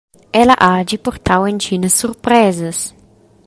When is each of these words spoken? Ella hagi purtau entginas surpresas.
Ella 0.33 0.55
hagi 0.59 0.97
purtau 1.05 1.45
entginas 1.51 1.99
surpresas. 2.01 2.79